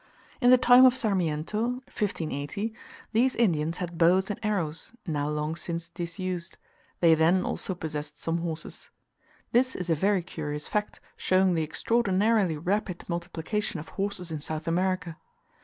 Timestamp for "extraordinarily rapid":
11.61-13.07